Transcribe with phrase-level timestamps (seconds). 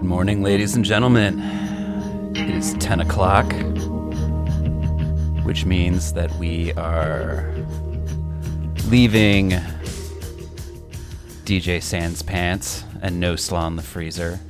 [0.00, 1.40] Good morning, ladies and gentlemen.
[2.34, 3.52] It is 10 o'clock,
[5.44, 7.52] which means that we are
[8.86, 9.50] leaving
[11.44, 14.40] DJ Sans Pants and No Slaw in the Freezer.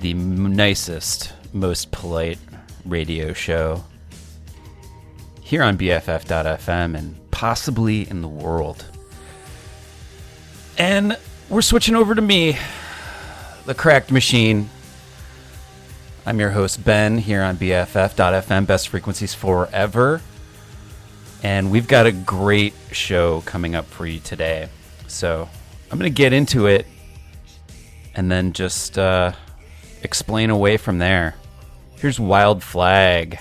[0.00, 2.40] The nicest, most polite
[2.84, 3.84] radio show
[5.42, 8.84] here on BFF.FM and possibly in the world.
[10.76, 11.16] And
[11.48, 12.58] we're switching over to me,
[13.66, 14.68] the cracked machine.
[16.26, 20.20] I'm your host, Ben, here on BFF.FM, best frequencies forever.
[21.42, 24.68] And we've got a great show coming up for you today.
[25.06, 25.48] So
[25.90, 26.86] I'm going to get into it
[28.14, 29.32] and then just uh,
[30.02, 31.34] explain away from there.
[31.96, 33.38] Here's Wild Flag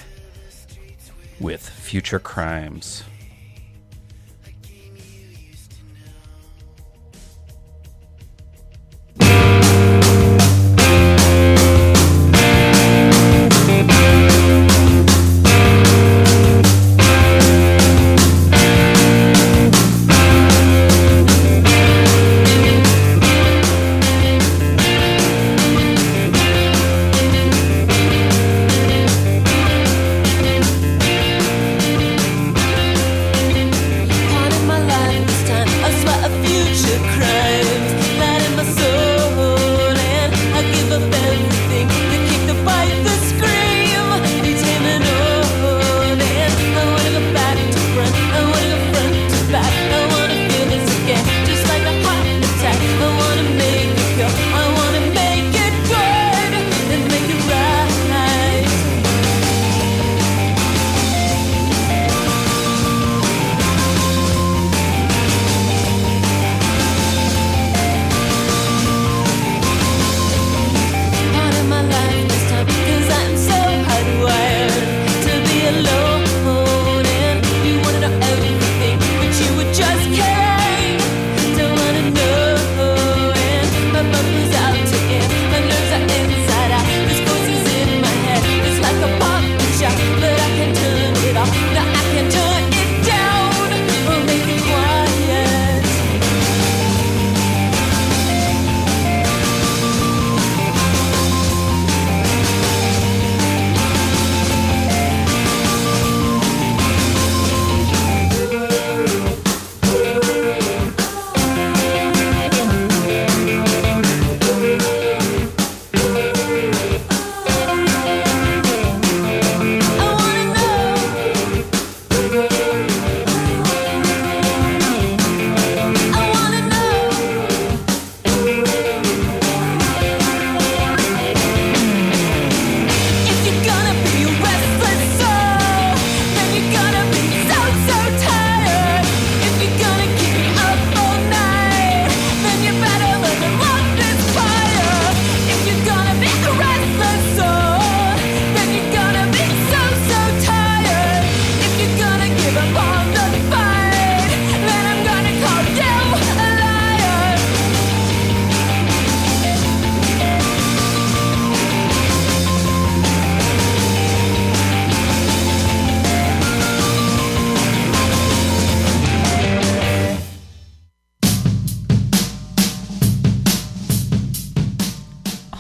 [1.39, 3.03] with Future Crimes.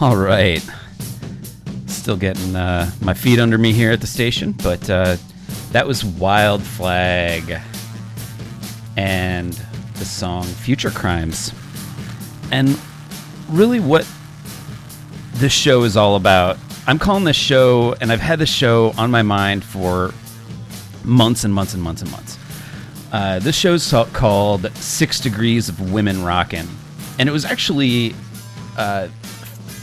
[0.03, 0.61] All right.
[1.87, 5.15] Still getting uh, my feet under me here at the station, but uh,
[5.71, 7.61] that was Wild Flag
[8.97, 9.53] and
[9.93, 11.53] the song Future Crimes.
[12.51, 12.77] And
[13.47, 14.05] really, what
[15.35, 19.09] this show is all about, I'm calling this show, and I've had this show on
[19.09, 20.13] my mind for
[21.05, 22.37] months and months and months and months.
[23.13, 26.67] Uh, this show's called Six Degrees of Women Rockin'.
[27.19, 28.13] And it was actually
[28.77, 29.07] uh,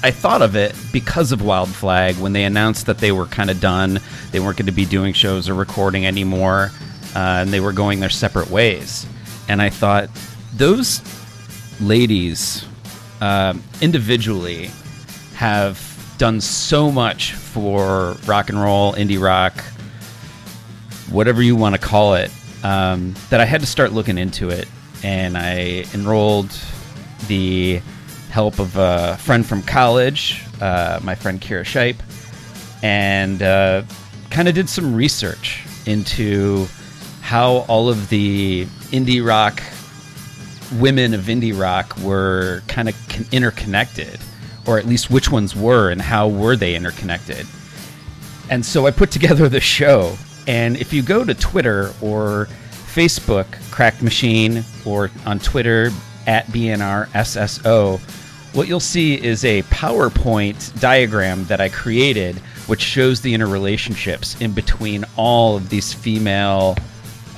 [0.02, 3.50] I thought of it because of Wild Flag when they announced that they were kind
[3.50, 4.00] of done.
[4.32, 6.70] They weren't going to be doing shows or recording anymore,
[7.14, 9.06] uh, and they were going their separate ways.
[9.48, 10.08] And I thought
[10.54, 11.02] those
[11.80, 12.64] ladies
[13.20, 14.70] uh, individually
[15.34, 15.78] have
[16.16, 19.54] done so much for rock and roll, indie rock,
[21.10, 22.30] whatever you want to call it,
[22.62, 24.66] um, that I had to start looking into it.
[25.02, 26.58] And I enrolled
[27.26, 27.80] the
[28.30, 32.00] help of a friend from college, uh, my friend Kira Shipe,
[32.82, 33.82] and uh,
[34.30, 36.66] kind of did some research into
[37.20, 39.62] how all of the indie rock
[40.78, 44.20] women of indie rock were kind of con- interconnected,
[44.66, 47.46] or at least which ones were and how were they interconnected.
[48.50, 50.16] And so I put together the show.
[50.46, 55.90] And if you go to Twitter or Facebook, Cracked Machine, or on Twitter
[56.26, 58.00] at BNRSSO,
[58.52, 62.36] what you'll see is a PowerPoint diagram that I created,
[62.66, 66.76] which shows the interrelationships in between all of these female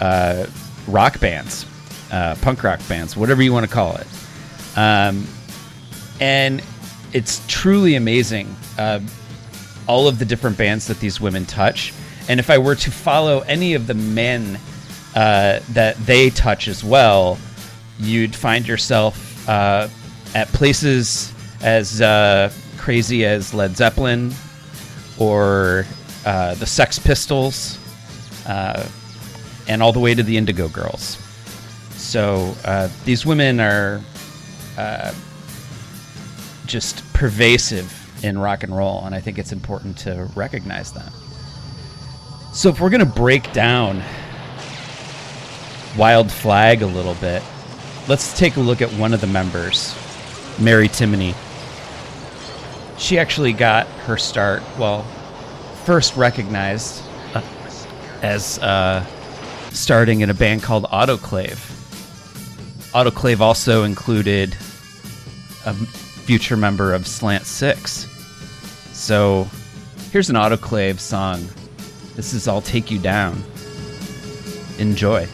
[0.00, 0.46] uh,
[0.88, 1.66] rock bands,
[2.10, 4.06] uh, punk rock bands, whatever you want to call it.
[4.76, 5.26] Um,
[6.20, 6.62] and
[7.12, 9.00] it's truly amazing uh,
[9.86, 11.92] all of the different bands that these women touch.
[12.28, 14.58] And if I were to follow any of the men
[15.14, 17.38] uh, that they touch as well,
[17.98, 19.88] you'd find yourself uh,
[20.34, 21.32] at places
[21.62, 24.32] as uh, crazy as Led Zeppelin
[25.18, 25.86] or
[26.24, 27.78] uh, the Sex Pistols,
[28.46, 28.86] uh,
[29.68, 31.18] and all the way to the Indigo Girls.
[31.96, 34.00] So uh, these women are
[34.76, 35.12] uh,
[36.66, 37.92] just pervasive
[38.24, 41.12] in rock and roll, and I think it's important to recognize that.
[42.52, 44.02] So if we're going to break down
[45.96, 47.42] Wild Flag a little bit,
[48.08, 49.94] let's take a look at one of the members,
[50.58, 51.34] Mary Timony.
[52.98, 55.02] She actually got her start, well,
[55.84, 57.02] first recognized
[57.34, 57.42] uh,
[58.22, 59.04] as uh,
[59.70, 61.58] starting in a band called Autoclave.
[62.92, 64.54] Autoclave also included
[65.64, 68.06] a future member of Slant Six.
[68.92, 69.48] So
[70.10, 71.48] here's an Autoclave song.
[72.14, 73.42] This is I'll Take You Down.
[74.78, 75.26] Enjoy.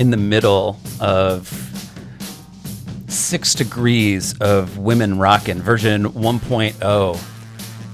[0.00, 1.46] In the middle of
[3.06, 7.20] six degrees of women rockin' version 1.0.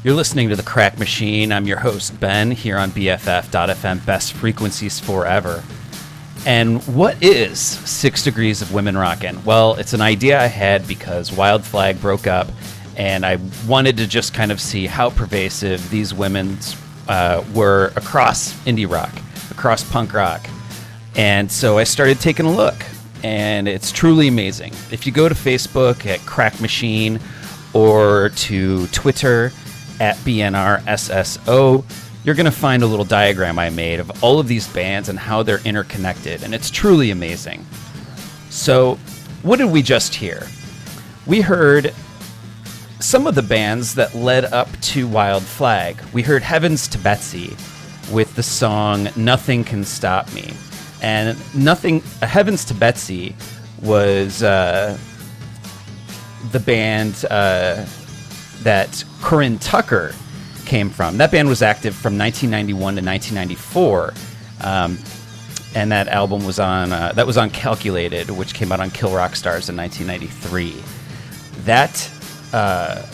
[0.05, 1.51] You're listening to the Crack Machine.
[1.51, 5.65] I'm your host, Ben, here on BFF.FM, best frequencies forever.
[6.47, 9.45] And what is Six Degrees of Women Rockin'?
[9.45, 12.47] Well, it's an idea I had because Wild Flag broke up,
[12.97, 16.57] and I wanted to just kind of see how pervasive these women
[17.09, 19.13] uh, were across indie rock,
[19.51, 20.49] across punk rock.
[21.16, 22.75] And so I started taking a look,
[23.25, 24.73] and it's truly amazing.
[24.90, 27.18] If you go to Facebook at Crack Machine
[27.73, 29.50] or to Twitter
[29.99, 31.85] at BNRSSO,
[32.23, 35.18] you're going to find a little diagram I made of all of these bands and
[35.18, 37.64] how they're interconnected, and it's truly amazing.
[38.50, 38.96] So,
[39.42, 40.46] what did we just hear?
[41.25, 41.94] We heard
[43.00, 45.99] some of the bands that led up to Wild Flag.
[46.12, 47.56] We heard Heavens to Betsy
[48.11, 50.52] with the song Nothing Can Stop Me.
[51.03, 53.35] And Nothing Heavens to Betsy
[53.83, 54.99] was uh,
[56.53, 57.85] the band uh,
[58.62, 60.15] that Corinne Tucker
[60.65, 61.19] came from.
[61.19, 64.15] That band was active from 1991 to 1994.
[64.62, 64.99] Um,
[65.76, 69.14] and that album was on uh, that was on Calculated, which came out on Kill
[69.14, 70.83] Rock Stars in 1993.
[71.64, 72.11] That
[72.55, 73.07] uh,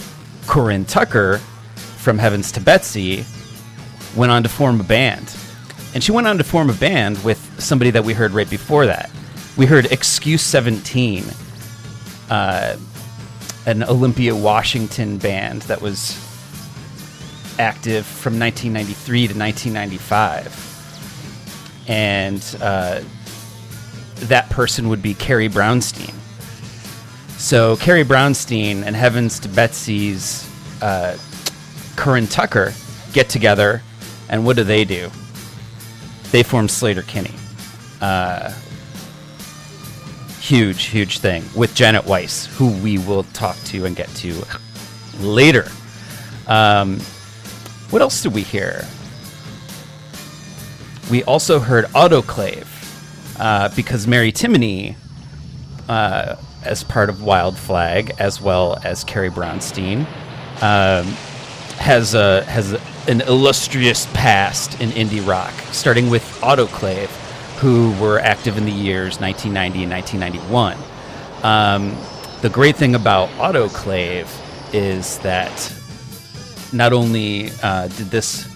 [0.47, 1.39] Corinne Tucker
[1.99, 3.25] from Heavens to Betsy
[4.17, 5.29] went on to form a band,
[5.95, 8.87] and she went on to form a band with somebody that we heard right before
[8.87, 9.11] that.
[9.57, 11.25] We heard Excuse 17,
[12.31, 12.77] uh,
[13.67, 16.17] an Olympia, Washington band that was
[17.59, 20.69] active from 1993 to 1995.
[21.89, 23.03] And uh,
[24.27, 26.15] that person would be Carrie Brownstein.
[27.39, 30.49] So Carrie Brownstein and Heavens to Betsy's
[30.81, 31.17] uh,
[31.97, 32.73] Corinne Tucker
[33.13, 33.83] get together,
[34.29, 35.11] and what do they do?
[36.33, 37.35] They form Sleater-Kinney.
[38.01, 38.53] Uh,
[40.41, 44.43] huge, huge thing with Janet Weiss, who we will talk to and get to
[45.21, 45.71] later.
[46.49, 46.99] Um,
[47.91, 48.85] what else did we hear?
[51.11, 52.67] We also heard Autoclave
[53.39, 54.97] uh, because Mary Timony,
[55.89, 60.07] uh, as part of Wild Flag, as well as Carrie Brownstein,
[60.63, 61.07] um,
[61.77, 62.73] has a has
[63.09, 67.09] an illustrious past in indie rock, starting with Autoclave,
[67.59, 70.77] who were active in the years 1990 and 1991.
[71.43, 71.97] Um,
[72.43, 74.29] the great thing about Autoclave
[74.75, 75.75] is that
[76.73, 78.49] not only uh, did this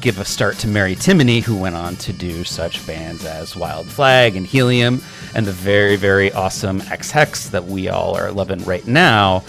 [0.00, 3.86] give a start to Mary Timony, who went on to do such bands as Wild
[3.86, 5.00] Flag and Helium,
[5.34, 9.42] and the very, very awesome Ex Hex that we all are loving right now.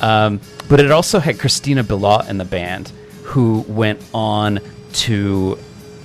[0.00, 2.90] Um, but it also had Christina Billotte in the band,
[3.30, 4.58] who went on
[4.92, 5.56] to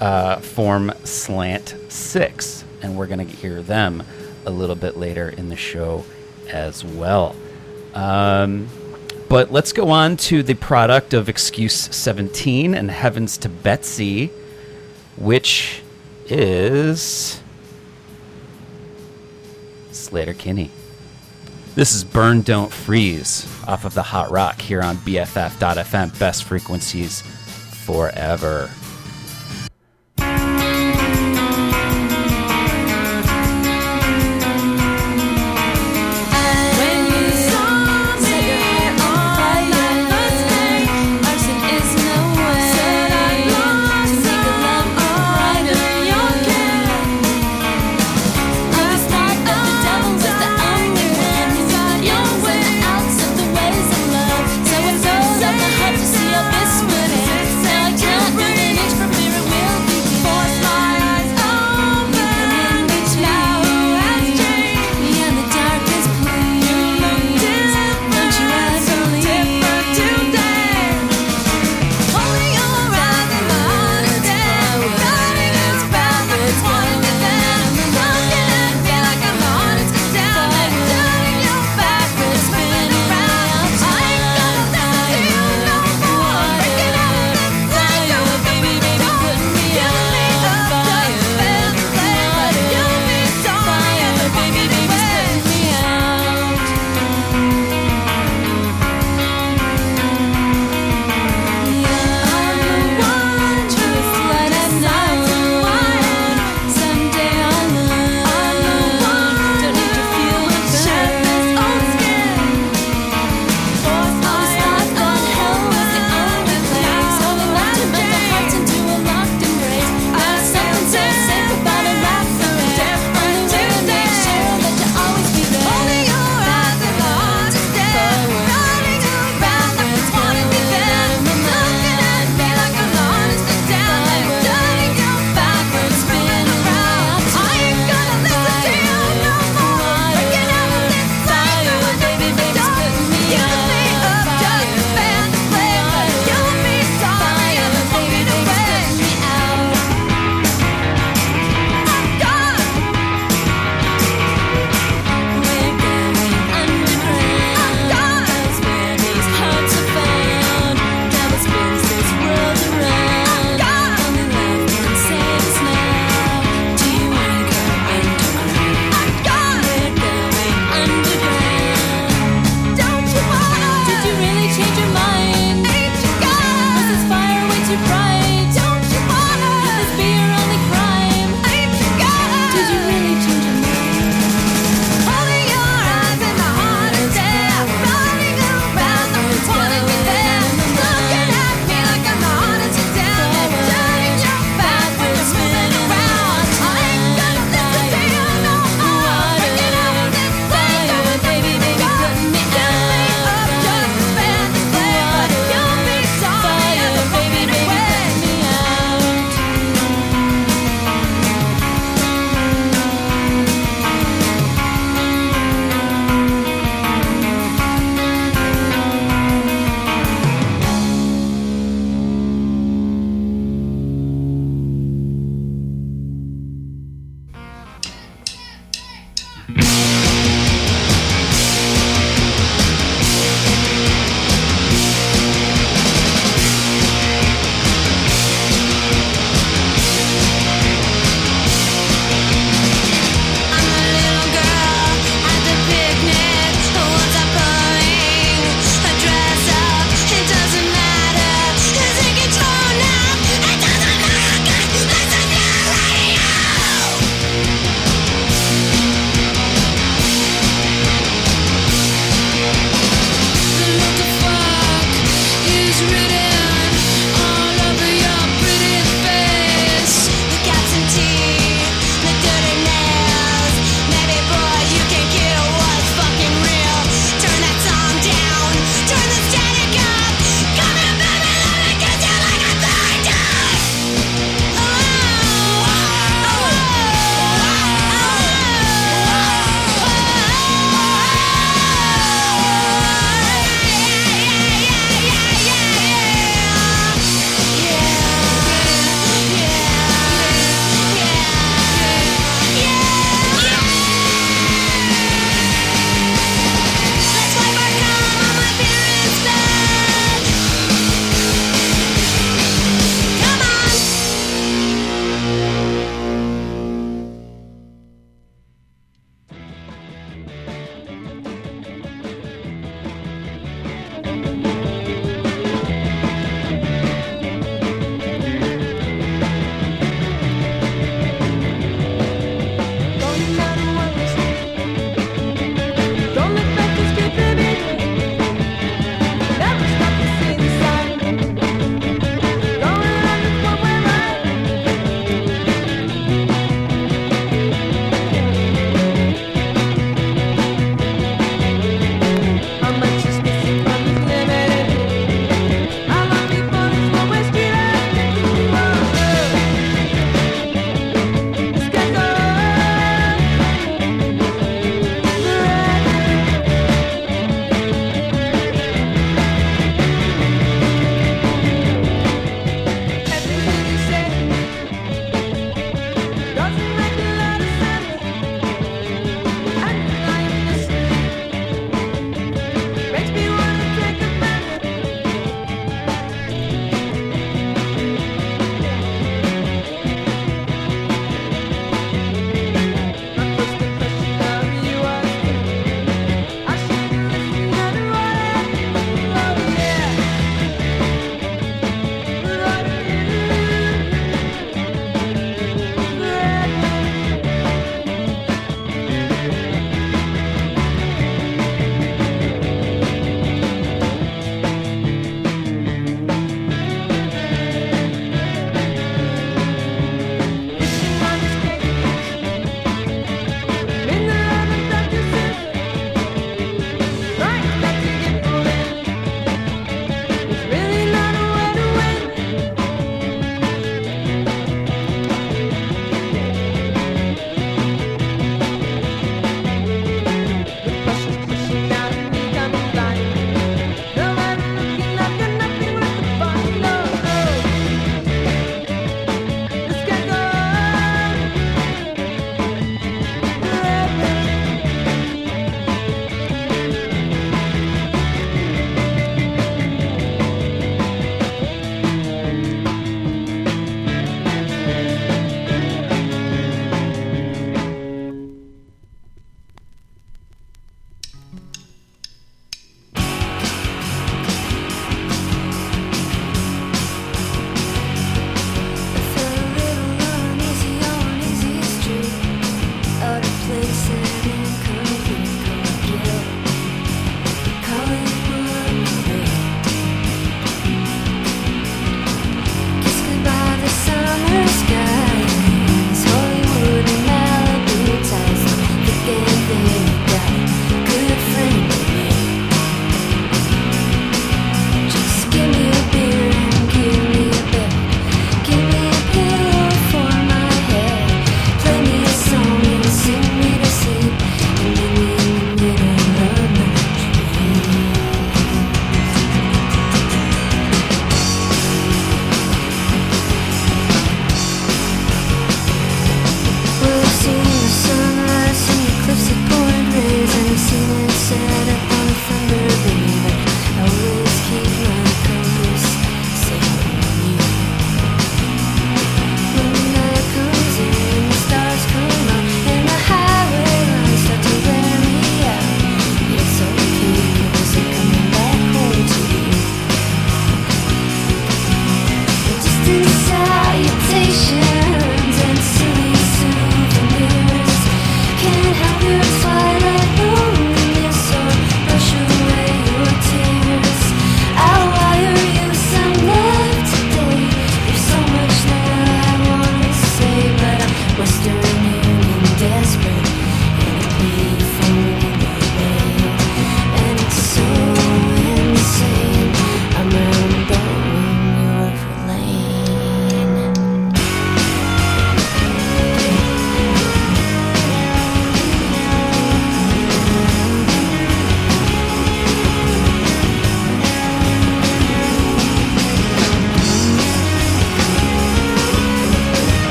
[0.00, 4.02] uh, form Slant Six, and we're going to hear them
[4.44, 6.04] a little bit later in the show
[6.48, 7.36] as well.
[7.94, 8.68] Um,
[9.28, 14.32] but let's go on to the product of Excuse 17 and Heavens to Betsy,
[15.16, 15.80] which
[16.26, 17.40] is
[19.92, 20.72] Sleater-Kinney.
[21.74, 27.22] This is Burn Don't Freeze off of the Hot Rock here on BFF.FM, best frequencies
[27.22, 28.70] forever.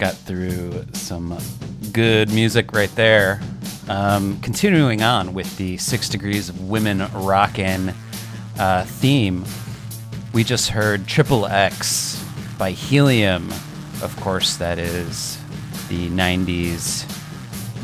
[0.00, 1.36] Got through some
[1.92, 3.38] good music right there.
[3.86, 7.92] Um, continuing on with the Six Degrees of Women Rockin'
[8.58, 9.44] uh, theme,
[10.32, 12.24] we just heard Triple X
[12.58, 13.50] by Helium.
[14.02, 15.36] Of course, that is
[15.90, 17.04] the 90s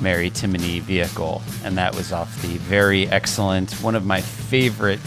[0.00, 5.00] Mary Timony vehicle, and that was off the very excellent, one of my favorite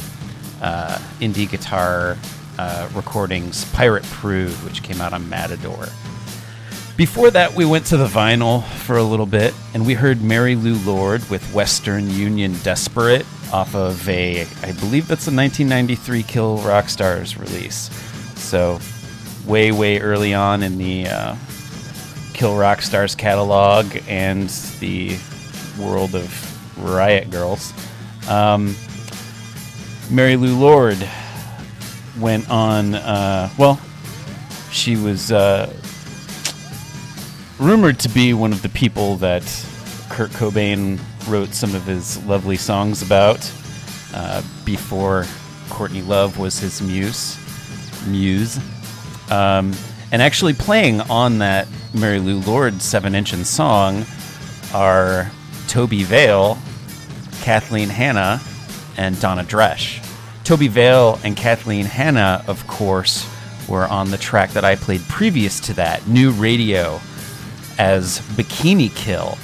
[0.62, 2.20] uh, indie guitar
[2.60, 5.88] uh, recordings, Pirate Prude, which came out on Matador.
[7.00, 10.58] Before that, we went to the vinyl for a little bit, and we heard Mary
[10.58, 16.58] Lou Lord with Western Union Desperate off of a, I believe that's a 1993 Kill
[16.58, 17.89] Rock Stars release.
[18.36, 18.82] So,
[19.47, 21.36] way, way early on in the uh,
[22.34, 24.50] Kill Rock Stars catalog and
[24.82, 25.18] the
[25.80, 27.72] world of Riot Grrls.
[28.30, 28.76] Um,
[30.14, 30.97] Mary Lou Lord
[32.20, 33.80] went on, uh, well,
[34.70, 35.74] she was uh,
[37.60, 39.43] rumored to be one of the people that
[40.10, 43.51] Kurt Cobain wrote some of his lovely songs about
[44.14, 45.26] uh, before
[45.70, 47.38] Courtney Love was his muse.
[48.07, 48.57] Muse.
[49.30, 49.74] Um,
[50.12, 54.05] and actually playing on that Mary Lou Lord 7 inch song
[54.74, 55.30] are
[55.68, 56.57] Tobi Vail,
[57.41, 58.41] Kathleen Hanna,
[58.97, 59.99] and Donna Dresch.
[60.43, 63.30] Tobi Vail and Kathleen Hanna, of course,
[63.68, 66.99] were on the track that I played previous to that, New Radio,
[67.80, 69.38] as Bikini Kill,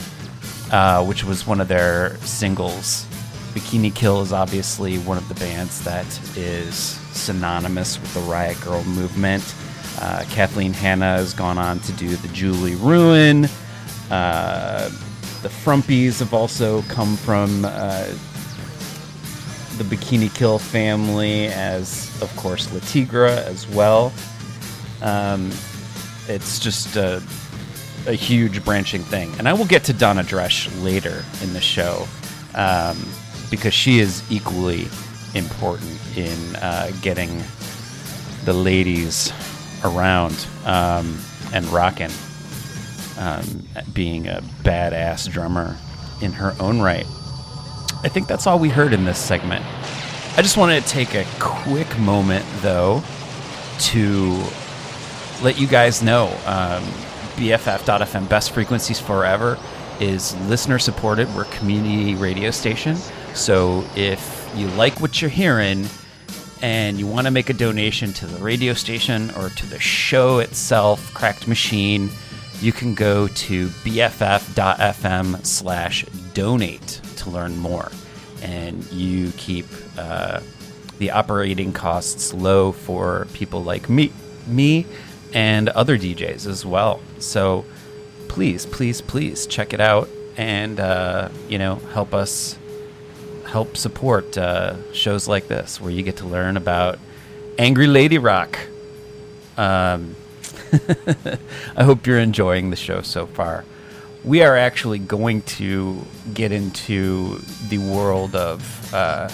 [0.71, 3.07] uh, which was one of their singles.
[3.53, 6.05] Bikini Kill is obviously one of the bands that
[6.37, 6.75] is
[7.13, 9.55] synonymous with the Riot Grrl movement.
[10.01, 13.45] Uh, Kathleen Hanna has gone on to do the Julie Ruin.
[14.11, 14.89] Uh,
[15.41, 18.03] the Frumpies have also come from uh,
[19.77, 24.11] the Bikini Kill family, as of course Le Tigre as well.
[25.01, 25.51] Um,
[26.27, 27.23] it's just a,
[28.07, 32.07] a, huge branching thing, and I will get to Donna Dresch later in the show
[32.53, 32.97] um,
[33.49, 34.87] because she is equally
[35.33, 37.43] important in uh, getting
[38.45, 39.33] the ladies
[39.83, 41.19] around um,
[41.53, 42.11] and rocking,
[43.17, 45.75] um, being a badass drummer
[46.21, 47.05] in her own right.
[48.03, 49.65] I think that's all we heard in this segment.
[50.37, 53.03] I just wanted to take a quick moment, though,
[53.79, 54.43] to
[55.41, 56.83] let you guys know um,
[57.35, 59.57] BFF.FM, Best Frequencies Forever,
[59.99, 61.33] is listener supported.
[61.35, 62.95] We're community radio station.
[63.33, 65.85] So if you like what you're hearing
[66.61, 70.39] and you want to make a donation to the radio station or to the show
[70.39, 72.09] itself, Cracked Machine,
[72.61, 77.91] you can go to bff.fm slash donate to learn more.
[78.41, 79.65] And you keep
[79.97, 80.39] uh,
[80.99, 84.11] the operating costs low for people like me,
[84.47, 84.85] me
[85.33, 87.01] and other DJs as well.
[87.19, 87.65] So
[88.27, 92.57] please, please, please check it out and uh, you know help us
[93.45, 96.99] help support uh, shows like this where you get to learn about
[97.57, 98.59] Angry Lady Rock.
[99.57, 100.15] Um,
[101.77, 103.63] I hope you're enjoying the show so far
[104.25, 106.03] we are actually going to
[106.33, 107.37] get into
[107.69, 109.29] the world of uh,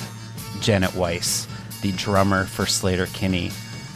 [0.59, 1.47] Janet Weiss,
[1.81, 3.51] the drummer for Sleater-Kinney,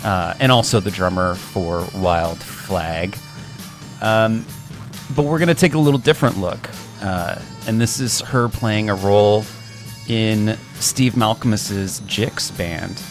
[0.06, 3.18] uh, and also the drummer for Wild Flag.
[4.02, 4.46] Um,
[5.16, 6.70] but we're going to take a little different look.
[7.02, 9.44] Uh, and this is her playing a role
[10.08, 13.02] in Steve Malkmus's Jicks band.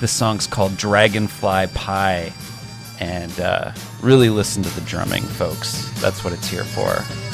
[0.00, 2.32] This song's called Dragonfly Pie
[2.98, 5.90] and uh, really listen to the drumming, folks.
[6.00, 7.31] That's what it's here for.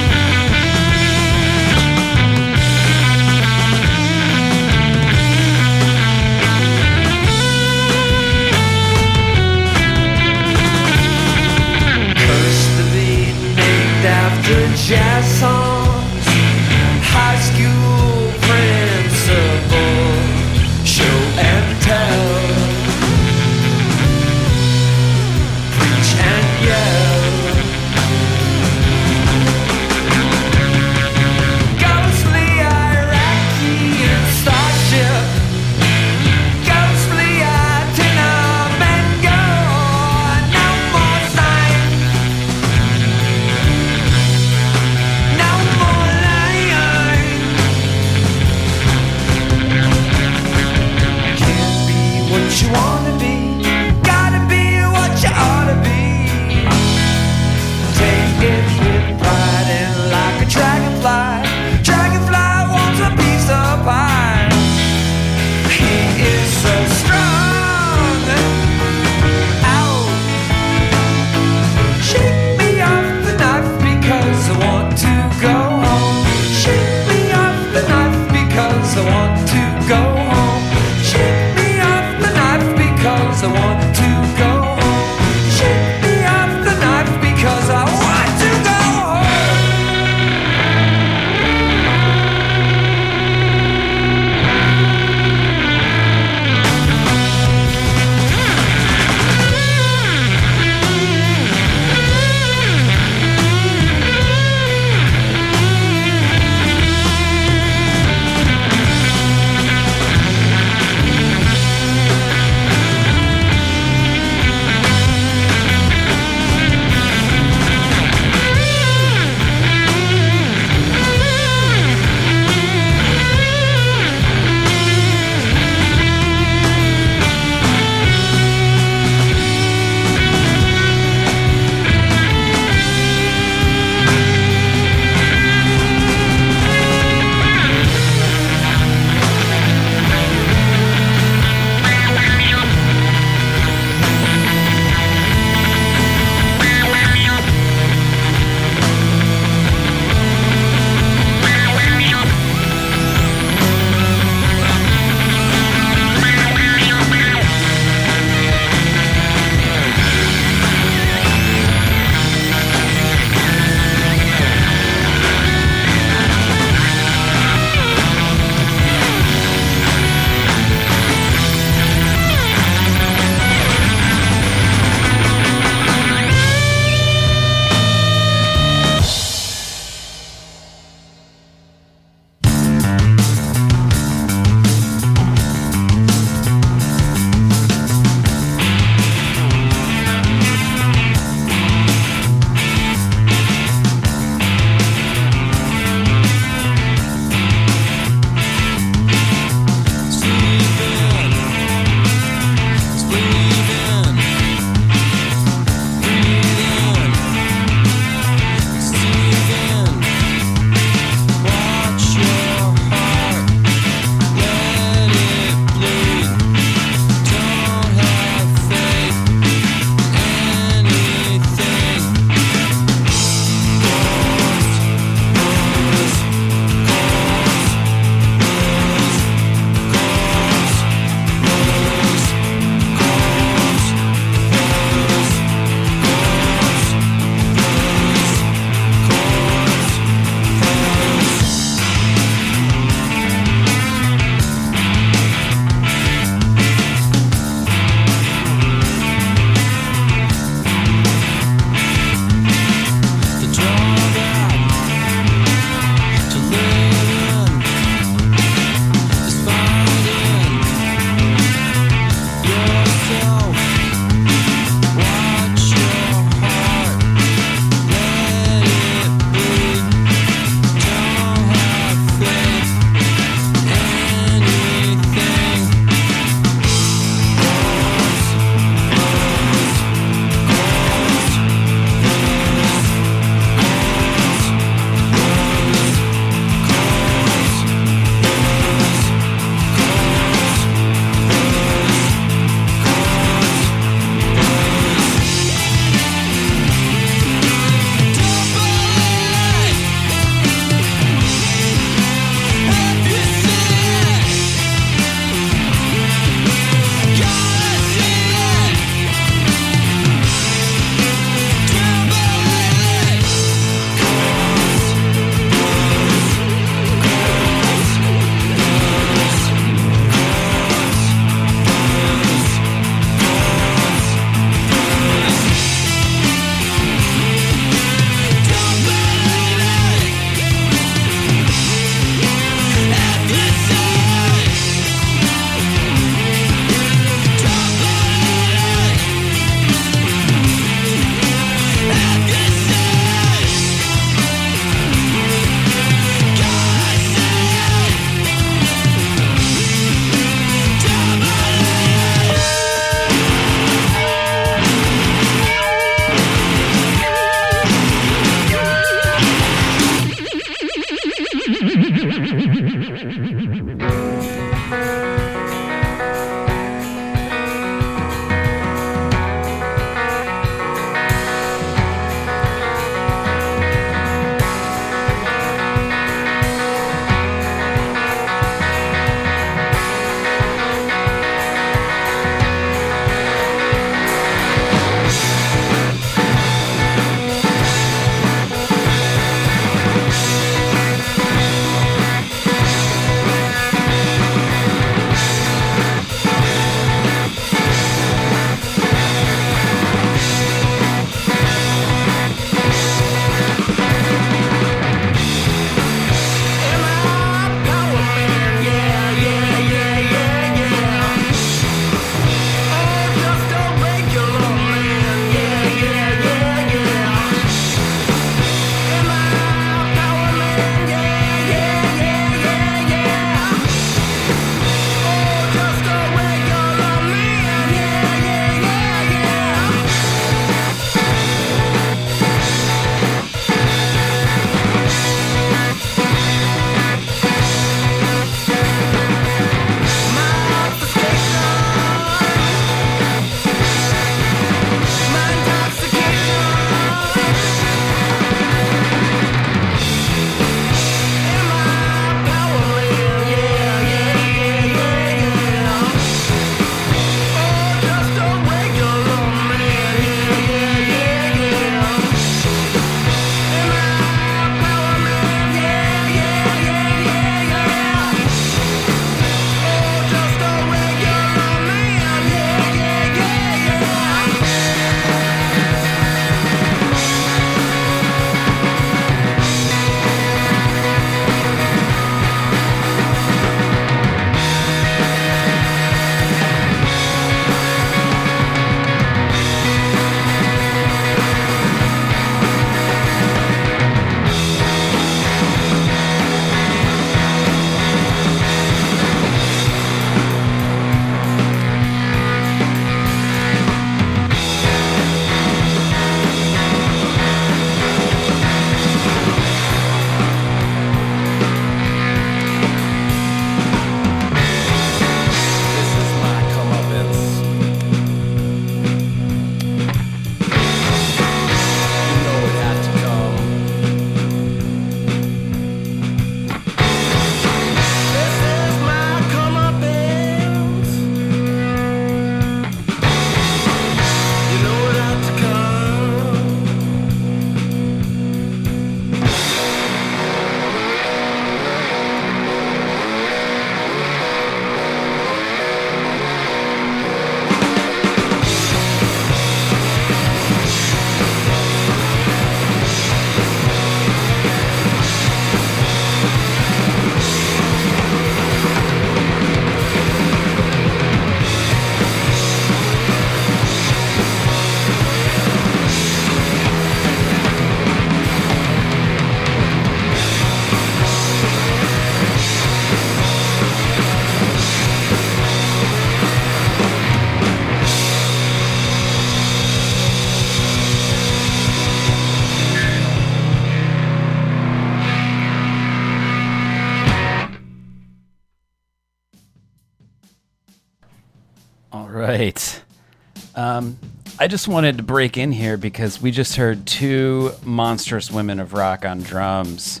[594.42, 598.72] I just wanted to break in here because we just heard two monstrous women of
[598.72, 600.00] rock on drums.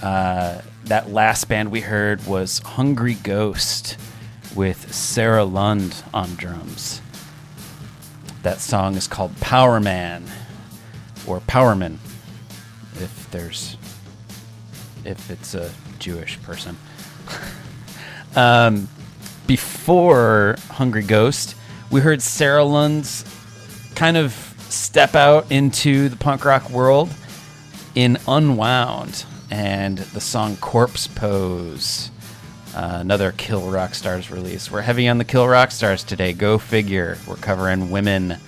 [0.00, 3.96] Uh, that last band we heard was Hungry Ghost
[4.54, 7.02] with Sarah Lund on drums.
[8.44, 10.26] That song is called Power Man
[11.26, 11.96] or Powerman
[13.00, 13.76] if there's
[15.04, 16.76] if it's a Jewish person.
[18.36, 18.86] um,
[19.48, 21.56] before Hungry Ghost,
[21.90, 23.24] we heard Sarah Lund's
[23.94, 24.32] kind of
[24.68, 27.10] step out into the punk rock world
[27.94, 32.10] in Unwound and the song Corpse Pose.
[32.74, 34.70] Uh, another Kill Rock Stars release.
[34.70, 36.32] We're heavy on the Kill Rock Stars today.
[36.32, 37.18] Go figure.
[37.26, 38.38] We're covering women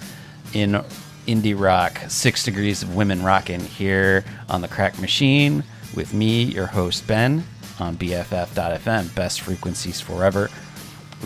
[0.55, 0.82] in
[1.26, 5.62] indie rock, Six Degrees of Women rocking here on the Crack Machine
[5.95, 7.45] with me, your host, Ben,
[7.78, 9.14] on BFF.FM.
[9.14, 10.49] Best frequencies forever.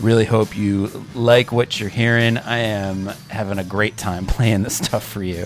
[0.01, 2.37] Really hope you like what you're hearing.
[2.37, 5.45] I am having a great time playing this stuff for you.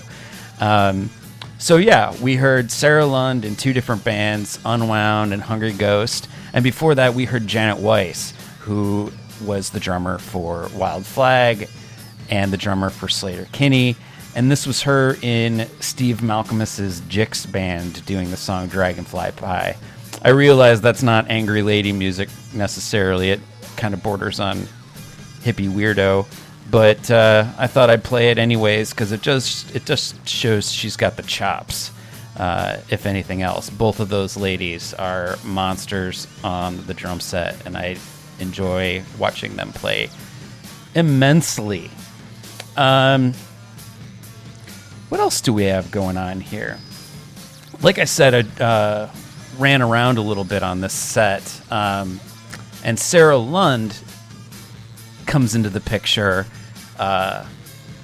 [0.60, 1.10] Um,
[1.58, 6.28] so, yeah, we heard Sarah Lund in two different bands, Unwound and Hungry Ghost.
[6.52, 11.68] And before that, we heard Janet Weiss, who was the drummer for Wild Flag
[12.30, 13.96] and the drummer for Sleater-Kinney.
[14.34, 19.76] And this was her in Steve Malkmus's Jicks band doing the song Dragonfly Pie.
[20.22, 23.30] I realize that's not angry lady music necessarily.
[23.30, 23.40] It
[23.76, 24.66] kind of borders on
[25.42, 26.26] hippie weirdo,
[26.70, 30.96] but uh, I thought I'd play it anyways because it just it just shows she's
[30.96, 31.90] got the chops.
[32.36, 37.76] Uh, if anything else, both of those ladies are monsters on the drum set, and
[37.76, 37.96] I
[38.40, 40.10] enjoy watching them play
[40.94, 41.90] immensely.
[42.76, 43.34] Um,
[45.10, 46.78] what else do we have going on here?
[47.82, 49.10] Like I said, I uh,
[49.58, 51.60] ran around a little bit on this set.
[51.70, 52.18] Um,
[52.84, 53.98] and Sarah Lund
[55.26, 56.46] comes into the picture
[56.98, 57.46] uh,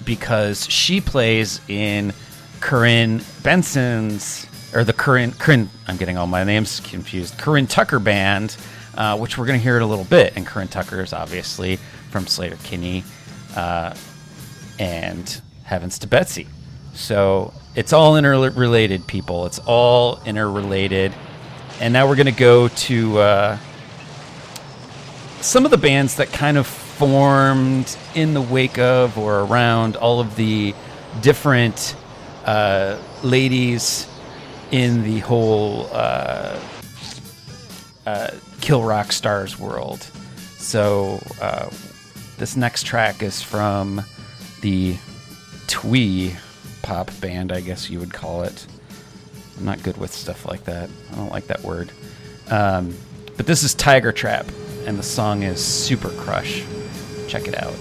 [0.05, 2.12] because she plays in
[2.61, 7.39] Corinne Benson's or the Corinne, Corinne I'm getting all my names confused.
[7.39, 8.57] Corinne Tucker band,
[8.95, 10.35] uh, which we're going to hear in a little bit.
[10.37, 11.76] And Corinne Tucker is obviously
[12.11, 13.05] from Sleater-Kinney
[13.57, 13.95] uh,
[14.78, 16.47] and Heavens to Betsy.
[16.95, 19.47] So it's all interrelated, people.
[19.47, 21.12] It's all interrelated.
[21.81, 23.59] And now we're going to go to uh,
[25.41, 30.20] some of the bands that kind of formed in the wake of or around all
[30.20, 30.74] of the
[31.22, 31.97] different
[32.45, 34.07] uh, ladies
[34.70, 36.61] in the whole uh,
[38.07, 38.30] uh,
[38.61, 40.03] Kill Rock Stars world.
[40.59, 41.70] So uh,
[42.36, 44.03] this next track is from
[44.61, 44.97] the
[45.66, 46.36] Twee
[46.82, 48.66] pop band, I guess you would call it.
[49.57, 50.91] I'm not good with stuff like that.
[51.12, 51.93] I don't like that word.
[52.49, 52.95] Um,
[53.36, 54.47] but this is Tiger Trap
[54.87, 56.64] and the song is Super Crush.
[57.28, 57.74] Check it out.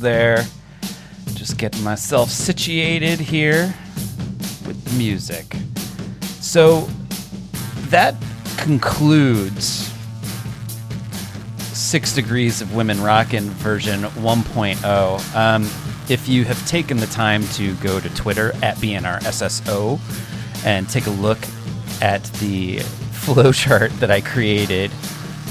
[0.00, 0.44] There.
[1.34, 3.74] Just getting myself situated here
[4.66, 5.54] with the music.
[6.40, 6.88] So
[7.88, 8.14] that
[8.58, 9.92] concludes
[11.72, 15.34] Six Degrees of Women Rockin' version 1.0.
[15.36, 15.62] Um,
[16.08, 19.98] if you have taken the time to go to Twitter at BNRSSO
[20.64, 21.38] and take a look
[22.02, 22.78] at the
[23.20, 24.90] flowchart that I created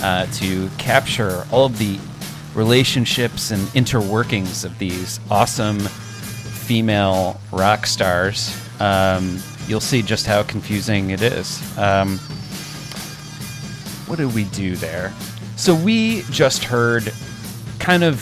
[0.02, 1.98] uh, to capture all of the
[2.60, 9.40] relationships and interworkings of these awesome female rock stars, um,
[9.70, 11.62] you'll see just how confusing it is.
[11.78, 12.18] Um,
[14.08, 15.14] what did we do there?
[15.56, 17.14] So we just heard
[17.80, 18.22] kind of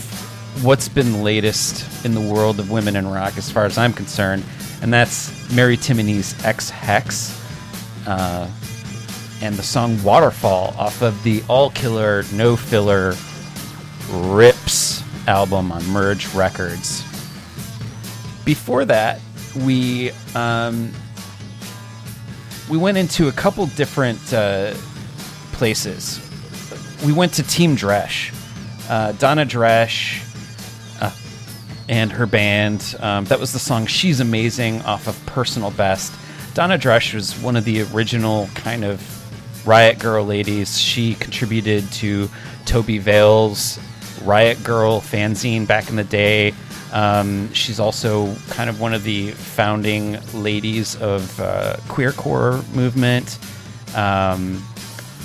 [0.64, 4.44] what's been latest in the world of women in rock, as far as I'm concerned,
[4.84, 7.34] and that's Mary Timony's Ex Hex.
[8.06, 8.48] Uh,
[9.42, 13.16] and the song Waterfall off of the All Killer, No Filler
[14.10, 17.04] Rips album on Merge Records.
[18.46, 19.20] Before that,
[19.66, 20.92] we um,
[22.70, 24.74] we went into a couple different uh,
[25.54, 26.22] places.
[27.06, 28.34] We went to Team Dresch.
[28.90, 30.24] Uh, Donna Dresch
[31.02, 31.12] uh,
[31.90, 32.96] and her band.
[33.00, 36.14] Um, that was the song She's Amazing off of Personal Best.
[36.54, 39.02] Donna Dresch was one of the original kind of
[39.68, 40.80] Riot Grrl ladies.
[40.80, 42.30] She contributed to
[42.66, 43.80] Tobi Vail's
[44.24, 46.54] Riot Grrl fanzine back in the day.
[46.94, 53.38] Um, she's also kind of one of the founding ladies of uh, queercore movement,
[53.96, 54.64] um,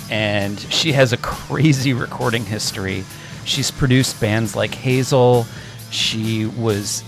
[0.09, 3.05] and she has a crazy recording history.
[3.45, 5.45] She's produced bands like Hazel.
[5.89, 7.03] She was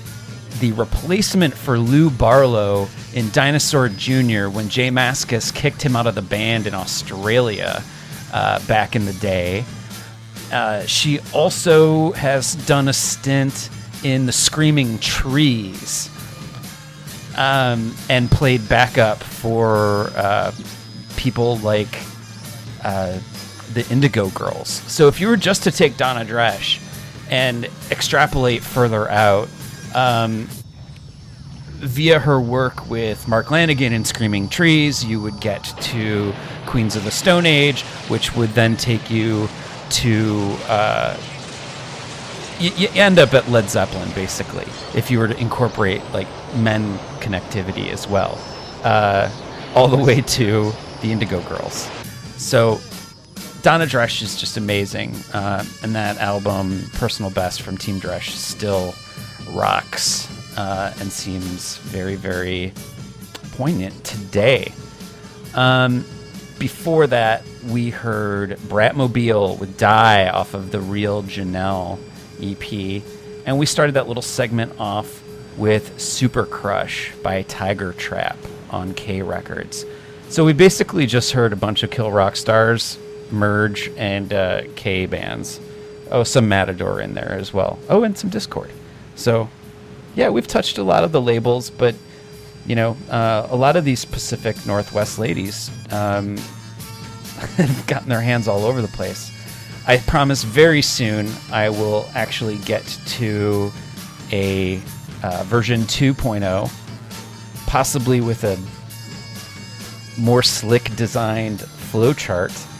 [0.59, 4.47] the replacement for Lou Barlow in Dinosaur Jr.
[4.47, 7.83] when J Mascis kicked him out of the band in Australia
[8.31, 9.65] uh, back in the day.
[10.51, 13.69] Uh, she also has done a stint
[14.03, 16.09] in the Screaming Trees
[17.37, 20.51] um, and played backup for uh,
[21.17, 21.99] people like
[22.83, 23.19] uh,
[23.73, 24.69] the Indigo Girls.
[24.69, 26.79] So if you were just to take Donna Dresch
[27.29, 29.49] and extrapolate further out,
[29.95, 30.47] um,
[31.79, 36.33] via her work with Mark Lanegan in Screaming Trees, you would get to
[36.65, 39.47] Queens of the Stone Age, which would then take you
[39.91, 40.55] to.
[40.67, 41.17] Uh,
[42.59, 44.65] you, you end up at Led Zeppelin, basically,
[44.97, 48.39] if you were to incorporate like men connectivity as well,
[48.83, 49.29] uh,
[49.75, 50.71] all the way to
[51.01, 51.89] the Indigo Girls.
[52.38, 52.79] So
[53.61, 58.95] Donna Dresch is just amazing, uh, and that album, Personal Best from Team Dresch, still
[59.49, 62.73] rocks uh, and seems very, very
[63.53, 64.71] poignant today.
[65.55, 66.05] Um,
[66.59, 71.99] before that, we heard Bratmobile with Die off of the Real Janelle
[72.41, 73.03] EP.
[73.45, 75.24] And we started that little segment off
[75.57, 78.35] with Super Crush by Tigertrap
[78.69, 79.85] on K Records.
[80.30, 82.98] So we basically just heard a bunch of Kill Rock Stars,
[83.31, 85.60] Merge, and uh, K bands.
[86.11, 87.80] Oh, some Matador in there as well.
[87.89, 88.69] Oh, and some Dischord.
[89.15, 89.49] So,
[90.15, 91.95] yeah, we've touched a lot of the labels, but
[92.65, 96.38] you know, uh, a lot of these Pacific Northwest ladies um,
[97.36, 99.32] have gotten their hands all over the place.
[99.88, 103.72] I promise very soon I will actually get to
[104.32, 104.82] a
[105.24, 108.57] uh, version 2.0, possibly with a
[110.20, 112.72] more slick designed flowchart.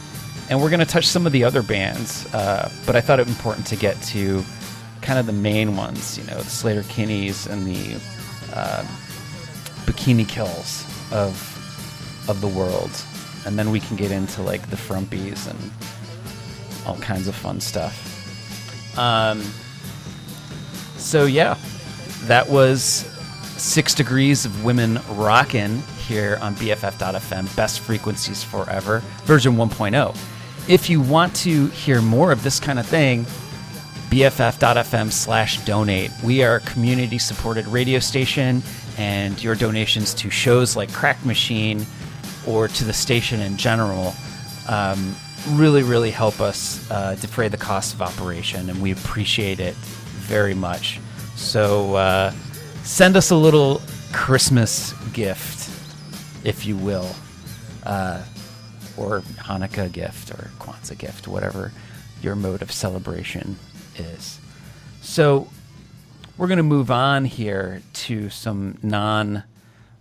[0.50, 3.28] And we're going to touch some of the other bands, uh, but I thought it
[3.28, 4.44] important to get to
[5.02, 8.00] kind of the main ones, you know, the Sleater-Kinneys and the
[8.52, 8.84] uh,
[9.86, 11.52] Bikini Kills of
[12.28, 12.90] of the world,
[13.46, 15.58] and then we can get into like the Frumpies and
[16.86, 18.98] all kinds of fun stuff.
[18.98, 19.40] Um,
[20.96, 21.56] so yeah,
[22.24, 22.80] that was
[23.56, 30.16] six degrees of women rockin' here on BFF.fm, best frequencies forever, version 1.0.
[30.68, 33.24] If you want to hear more of this kind of thing,
[34.10, 36.10] BFF.fm slash donate.
[36.22, 38.62] We are a community supported radio station,
[38.98, 41.86] and your donations to shows like Crack Machine
[42.46, 44.14] or to the station in general
[44.68, 45.14] um,
[45.50, 50.54] really, really help us uh, defray the cost of operation, and we appreciate it very
[50.54, 51.00] much.
[51.36, 52.30] So uh,
[52.82, 53.80] send us a little
[54.12, 55.70] Christmas gift,
[56.44, 57.14] if you will,
[57.84, 58.24] uh,
[58.96, 61.72] or Hanukkah gift, or Kwanzaa gift, whatever
[62.22, 63.56] your mode of celebration
[63.96, 64.40] is.
[65.00, 65.48] So
[66.36, 69.44] we're going to move on here to some non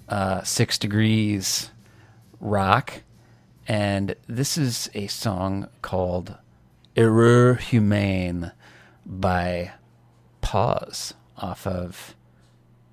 [0.10, 1.70] uh, six degrees
[2.46, 3.02] rock,
[3.68, 6.38] and this is a song called
[6.96, 8.52] Error Humane
[9.06, 9.72] by
[10.42, 12.14] Paws off of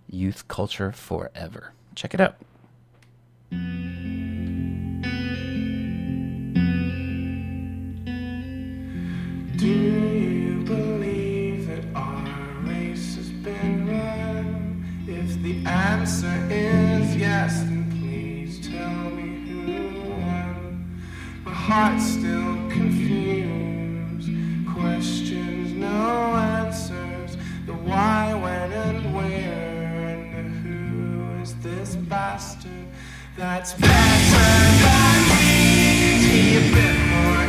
[0.08, 1.72] Youth Culture Forever.
[1.94, 2.36] Check it out.
[9.58, 12.26] Do you believe that our
[12.64, 14.46] race has been red?
[15.06, 17.62] If the answer is yes,
[21.98, 24.28] still confused.
[24.74, 27.36] Questions, no answers.
[27.64, 32.86] The why, when, and where, and who is this bastard
[33.38, 33.88] that's better
[34.84, 35.48] than me?
[36.28, 37.41] Be a bit more.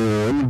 [0.00, 0.49] Thank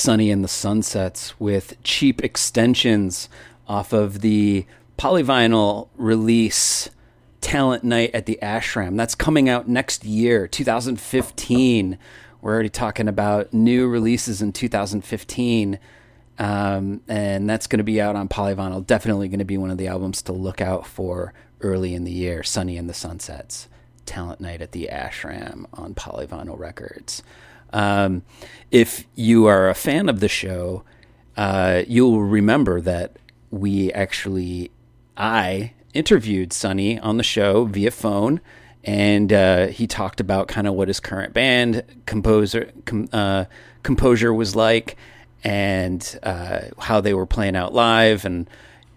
[0.00, 3.28] Sonny and the Sunsets with cheap extensions
[3.68, 4.64] off of the
[4.96, 6.88] polyvinyl release
[7.42, 8.96] Talent Night at the Ashram.
[8.96, 11.98] That's coming out next year, 2015.
[12.40, 15.78] We're already talking about new releases in 2015.
[16.38, 18.86] Um, and that's going to be out on Polyvinyl.
[18.86, 22.12] Definitely going to be one of the albums to look out for early in the
[22.12, 22.42] year.
[22.42, 23.68] Sonny and the Sunsets,
[24.06, 27.22] Talent Night at the Ashram on Polyvinyl Records.
[27.72, 28.22] Um,
[28.70, 30.84] if you are a fan of the show,
[31.36, 33.16] uh, you'll remember that
[33.50, 34.70] we actually,
[35.16, 38.40] I interviewed Sonny on the show via phone,
[38.84, 43.44] and uh, he talked about kind of what his current band composer com, uh,
[43.82, 44.96] composure was like,
[45.42, 48.48] and uh, how they were playing out live, and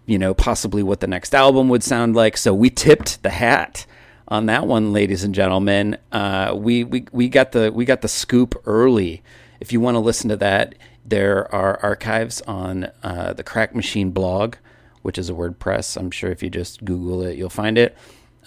[0.05, 2.37] you know possibly what the next album would sound like.
[2.37, 3.85] So we tipped the hat
[4.33, 5.95] on that one, ladies and gentlemen.
[6.11, 9.21] Uh, we we we got the we got the scoop early.
[9.59, 10.73] If you want to listen to that,
[11.05, 14.55] there are archives on uh, the Crack Machine blog,
[15.03, 15.95] which is a WordPress.
[15.97, 17.95] I'm sure if you just Google it, you'll find it.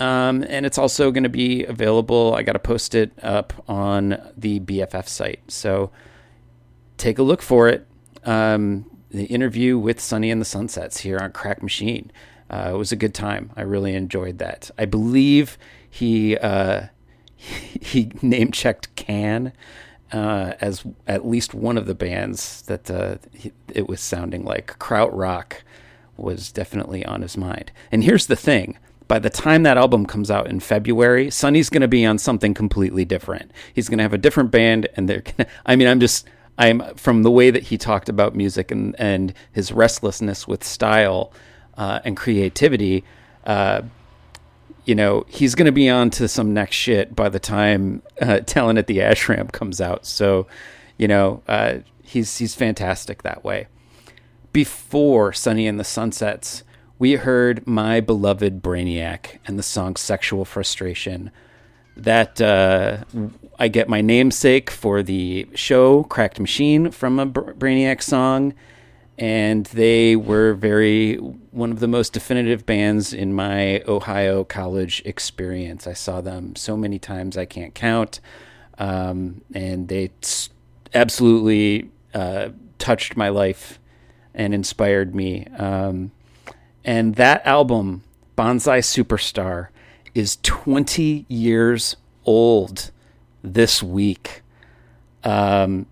[0.00, 2.34] Um, and it's also going to be available.
[2.34, 5.40] I got to post it up on the BFF site.
[5.46, 5.92] So
[6.98, 7.86] take a look for it.
[8.24, 12.10] Um, the interview with Sonny and the Sunsets here on Crack Machine.
[12.48, 13.50] Uh, it was a good time.
[13.56, 14.70] I really enjoyed that.
[14.78, 15.58] I believe
[15.88, 16.86] he uh,
[17.36, 19.52] he name checked Can
[20.12, 23.16] uh, as at least one of the bands that uh,
[23.72, 24.78] it was sounding like.
[24.78, 25.54] Krautrock
[26.16, 27.72] was definitely on his mind.
[27.90, 28.78] And here's the thing.
[29.08, 32.54] By the time that album comes out in February, Sonny's going to be on something
[32.54, 33.52] completely different.
[33.72, 35.20] He's going to have a different band, and they're.
[35.20, 36.26] Gonna, I mean, I'm just.
[36.58, 41.30] I'm from the way that he talked about music and and his restlessness with style
[41.76, 43.04] uh, and creativity.
[43.44, 43.82] Uh,
[44.84, 48.40] you know, he's going to be on to some next shit by the time uh,
[48.40, 50.06] Talent at the Ashram comes out.
[50.06, 50.46] So,
[50.96, 53.66] you know, uh, he's he's fantastic that way.
[54.52, 56.62] Before Sonny and the Sunsets,
[56.98, 61.30] we heard my beloved Brainiac and the song "Sexual Frustration."
[61.96, 63.04] That uh,
[63.58, 68.54] I get my namesake for the show "Cracked Machine" from a Brainiac song
[69.18, 75.86] and they were very one of the most definitive bands in my Ohio college experience.
[75.86, 78.20] I saw them so many times I can't count,
[78.78, 80.50] um, and they t-
[80.92, 83.78] absolutely uh, touched my life
[84.34, 85.46] and inspired me.
[85.56, 86.12] Um,
[86.84, 88.04] and that album,
[88.36, 89.68] Bonsai Superstar,
[90.14, 92.90] is 20 years old
[93.42, 94.42] this week.
[95.24, 95.86] Um,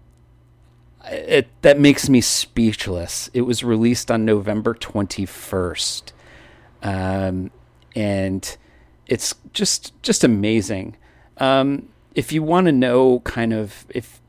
[1.11, 3.31] it that makes me speechless.
[3.35, 6.13] It was released on November 21st.
[6.83, 7.51] Um,
[7.97, 8.57] and
[9.07, 10.97] it's just just amazing.
[11.39, 14.21] Um, if you want to know kind of if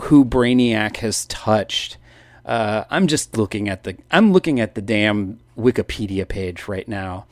[0.00, 1.96] who Brainiac has touched,
[2.44, 7.26] uh, I'm just looking at the I'm looking at the damn Wikipedia page right now.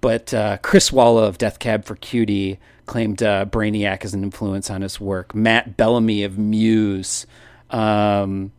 [0.00, 4.70] But uh, Chris Walla of Death Cab for Cutie claimed uh, Brainiac as an influence
[4.70, 5.34] on his work.
[5.34, 7.26] Matt Bellamy of Muse
[7.70, 8.52] um,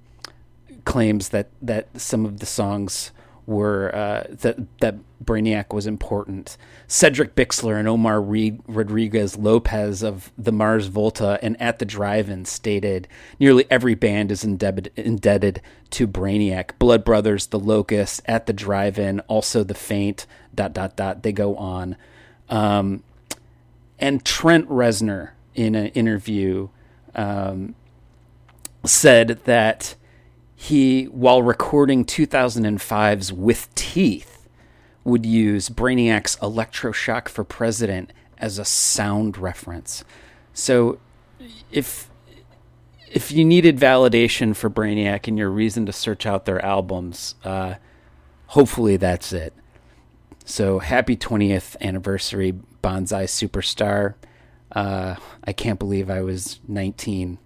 [0.85, 3.11] claims that that some of the songs
[3.45, 6.57] were uh, that that Brainiac was important.
[6.87, 13.07] Cedric Bixler and Omar Rodriguez Lopez of the Mars Volta and At the Drive-In stated
[13.39, 16.77] nearly every band is indebted, indebted to Brainiac.
[16.77, 20.25] Blood Brothers, The Locust, At the Drive-In, also The Faint.
[20.53, 21.23] Dot dot dot.
[21.23, 21.97] They go on.
[22.49, 23.03] Um,
[23.99, 26.69] and Trent Reznor in an interview
[27.15, 27.75] um,
[28.85, 29.95] said that
[30.55, 34.47] he, while recording 2005's With Teeth,
[35.03, 40.03] would use Brainiac's Electroshock for President as a sound reference.
[40.53, 40.99] So
[41.71, 42.09] if
[43.09, 47.75] if you needed validation for Brainiac and your reason to search out their albums, uh,
[48.47, 49.53] hopefully that's it.
[50.43, 54.15] So happy 20th anniversary, Bonsai Superstar.
[54.71, 57.37] Uh, I can't believe I was 19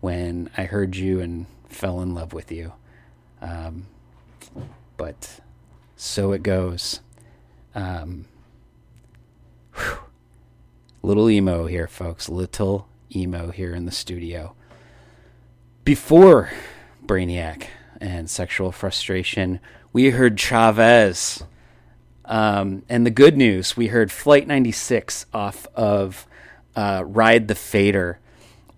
[0.00, 2.72] when I heard you and fell in love with you.
[3.40, 3.86] Um,
[4.96, 5.40] but
[5.96, 7.00] so it goes.
[7.74, 8.26] Um,
[11.02, 12.28] little emo here, folks.
[12.28, 14.54] Little emo here in the studio.
[15.84, 16.50] Before
[17.04, 17.66] Brainiac
[18.00, 19.60] and Sexual Frustration,
[19.92, 21.42] we heard Chavez.
[22.24, 26.26] Um, and the good news, we heard Flight 96 off of
[26.76, 28.18] uh, Ride the Fader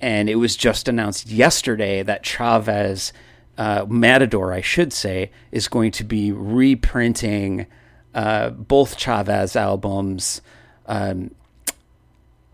[0.00, 3.12] and it was just announced yesterday that Chavez,
[3.58, 7.66] uh, Matador, I should say, is going to be reprinting
[8.14, 10.42] uh, both Chavez albums,
[10.86, 11.32] um,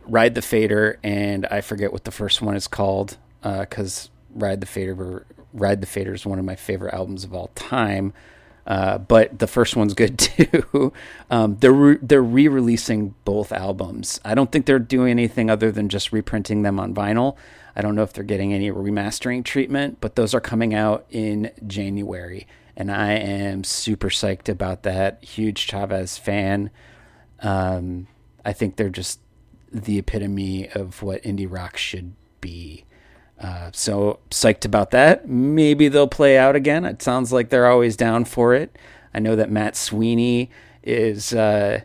[0.06, 4.66] Ride the Fader, and I forget what the first one is called because Ride the
[4.66, 5.26] Fader.
[5.52, 8.12] Ride the Fader is one of my favorite albums of all time.
[8.66, 10.92] Uh, but the first one's good too.
[11.30, 14.20] um, they're re- they're re-releasing both albums.
[14.24, 17.36] I don't think they're doing anything other than just reprinting them on vinyl.
[17.76, 21.52] I don't know if they're getting any remastering treatment, but those are coming out in
[21.66, 25.22] January, and I am super psyched about that.
[25.22, 26.70] Huge Chavez fan.
[27.40, 28.06] Um,
[28.44, 29.20] I think they're just
[29.70, 32.84] the epitome of what indie rock should be.
[33.40, 35.28] Uh, so psyched about that.
[35.28, 36.84] Maybe they'll play out again.
[36.84, 38.76] It sounds like they're always down for it.
[39.12, 40.50] I know that Matt Sweeney
[40.82, 41.80] is uh,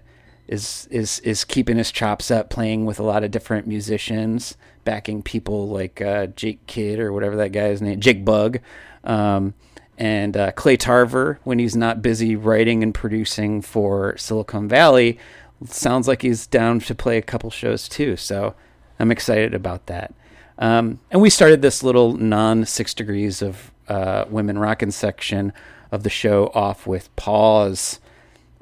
[0.48, 5.22] is is is keeping his chops up, playing with a lot of different musicians, backing
[5.24, 8.62] people like uh, Jake Kidd or whatever that guy's name, Jake Bugg,
[9.04, 9.54] um,
[9.98, 15.18] and uh, Clay Tarver when he's not busy writing and producing for Silicon Valley.
[15.66, 18.16] Sounds like he's down to play a couple shows too.
[18.18, 18.56] So
[19.00, 20.14] I'm excited about that.
[20.62, 25.54] Um, and we started this little non six degrees of uh, women rockin' section
[25.92, 28.00] of the show off with Paws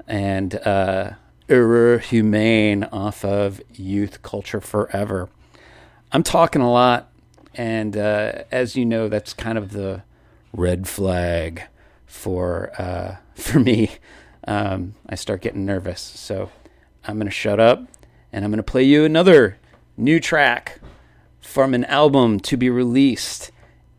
[0.08, 1.10] and uh,
[1.48, 5.28] Erreur Humaine off of Youth Culture Forever.
[6.10, 7.12] I'm talking a lot,
[7.54, 10.02] and uh, as you know, that's kind of the
[10.54, 11.64] red flag
[12.06, 13.90] for uh, for me.
[14.48, 16.50] Um, I start getting nervous, so
[17.04, 17.86] I'm gonna shut up,
[18.32, 19.58] and I'm gonna play you another
[19.98, 20.79] new track
[21.40, 23.50] from an album to be released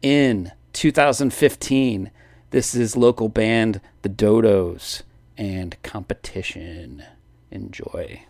[0.01, 2.11] in 2015.
[2.51, 5.03] This is local band The Dodos
[5.38, 7.03] and Competition.
[7.49, 8.23] Enjoy.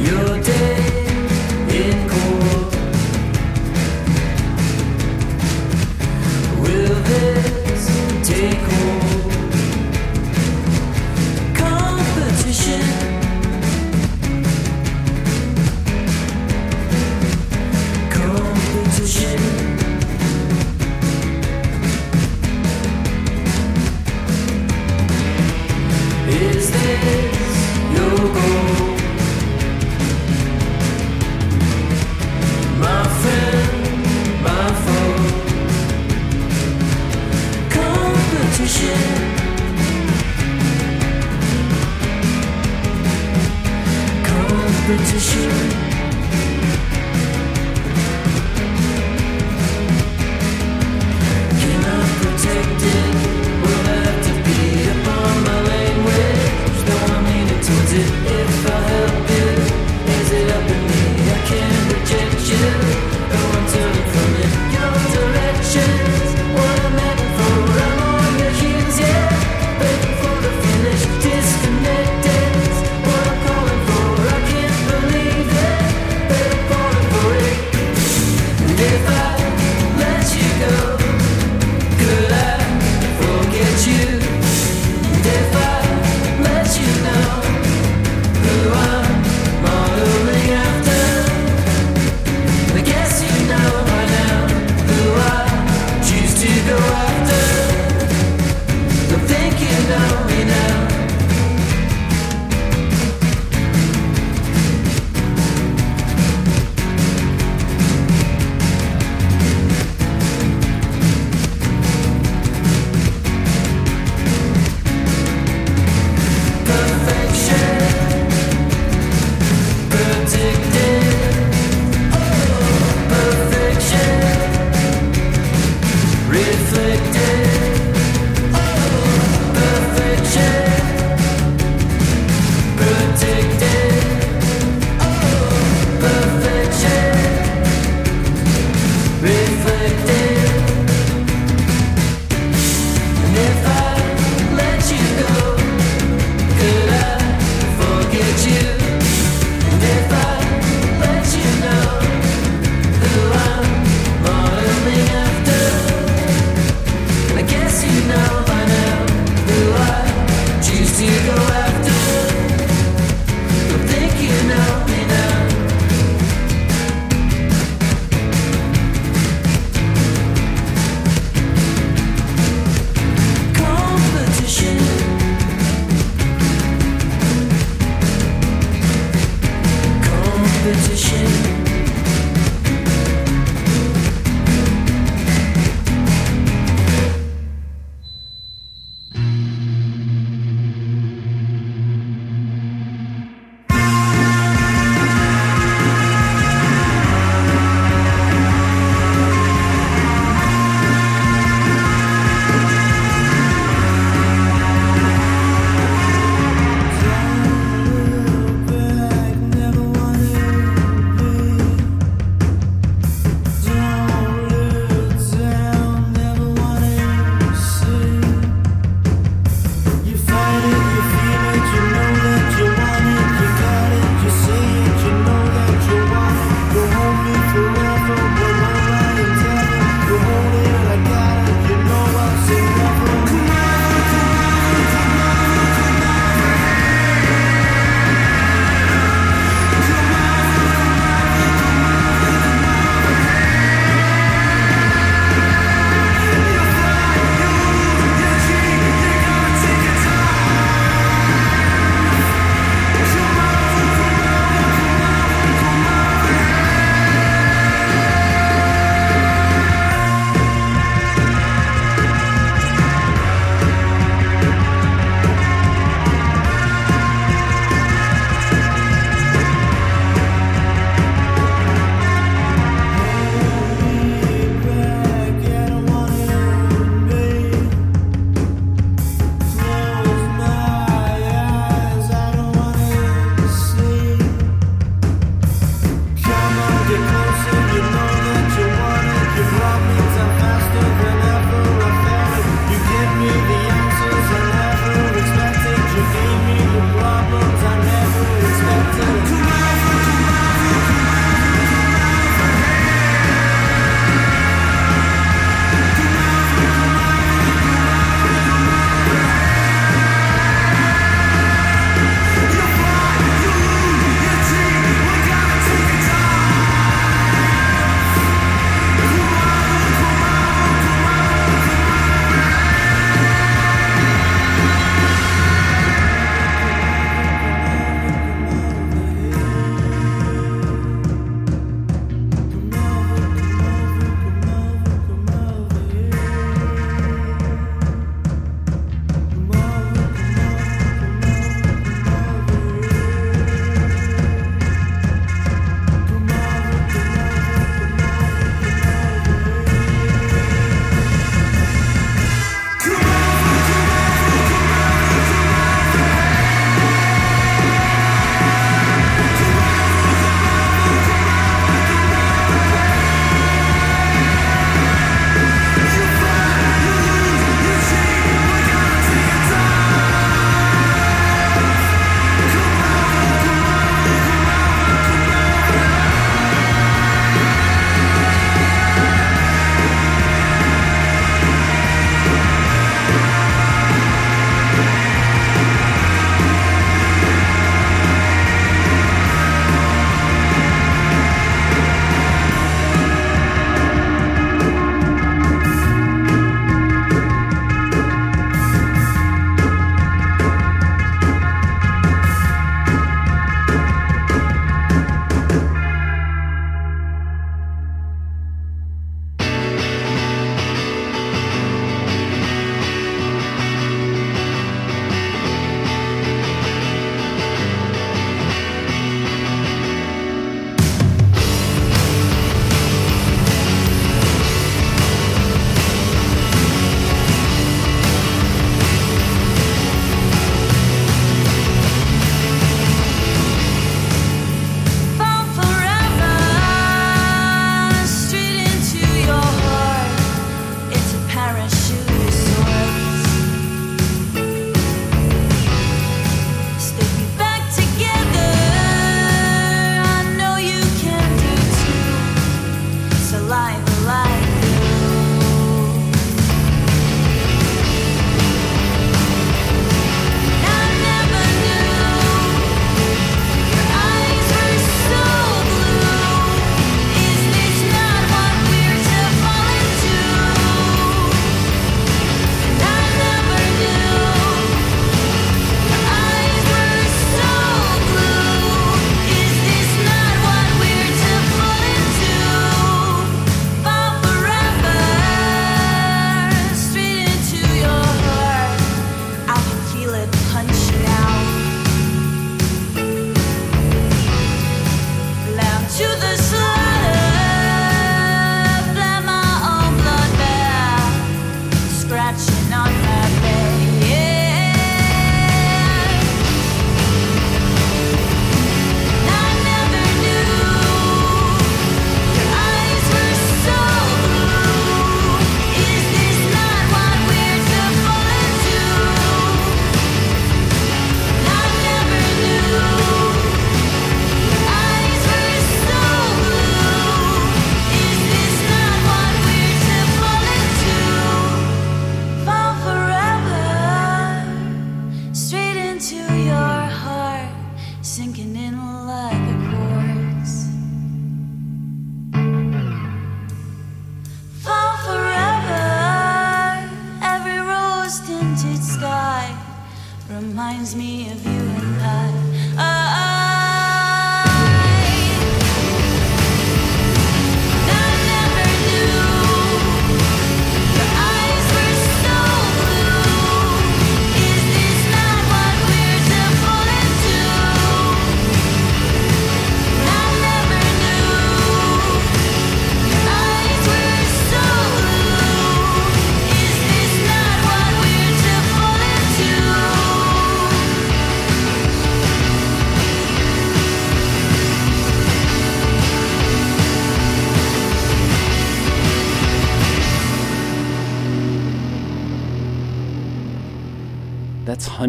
[0.00, 1.06] Your day
[1.70, 2.74] in court.
[6.60, 8.81] Will this take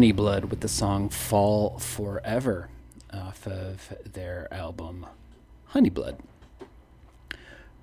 [0.04, 2.68] Honeyblood with the song Fall Forever
[3.10, 5.06] off of their album
[5.68, 6.18] Honeyblood.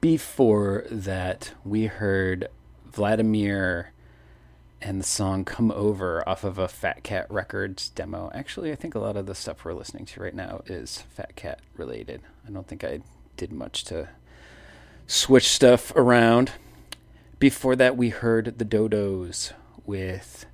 [0.02, 2.48] Before that, we heard
[2.86, 3.92] Vladimir
[4.84, 8.30] and the song Come Over off of a Fat Cat Records demo.
[8.36, 11.36] Actually, I think a lot of the stuff we're listening to right now is Fat
[11.36, 12.22] Cat related.
[12.48, 13.00] I don't think I
[13.36, 14.10] did much to
[15.08, 16.52] switch stuff around.
[17.40, 19.54] Before that, we heard the Dodos
[19.88, 20.46] with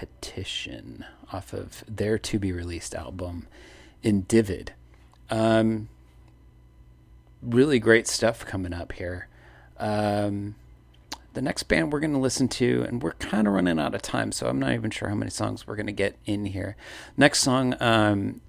[0.00, 3.46] Competition off of their to be released album,
[4.02, 4.70] Individ.
[5.28, 5.90] Um,
[7.42, 9.28] really great stuff coming up here.
[9.78, 10.54] Um,
[11.34, 14.00] the next band we're going to listen to, and we're kind of running out of
[14.00, 16.76] time, so I'm not even sure how many songs we're going to get in here.
[17.18, 18.40] Next song um,